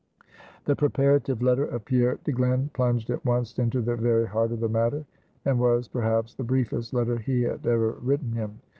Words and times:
The 0.65 0.75
preparative 0.75 1.43
letter 1.43 1.63
of 1.65 1.85
Pierre 1.85 2.17
to 2.23 2.31
Glen, 2.31 2.71
plunged 2.73 3.11
at 3.11 3.23
once 3.23 3.59
into 3.59 3.83
the 3.83 3.95
very 3.95 4.25
heart 4.27 4.51
of 4.51 4.59
the 4.59 4.67
matter, 4.67 5.05
and 5.45 5.59
was 5.59 5.87
perhaps 5.87 6.33
the 6.33 6.43
briefest 6.43 6.91
letter 6.91 7.19
he 7.19 7.43
had 7.43 7.67
ever 7.67 7.91
written 7.91 8.31
him. 8.31 8.61